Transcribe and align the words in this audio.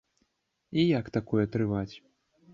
І 0.79 0.85
як 0.99 1.11
такое 1.19 1.45
трываць? 1.59 1.89